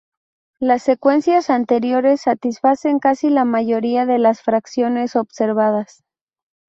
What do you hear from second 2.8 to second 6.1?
casi la mayoría de las fracciones observadas.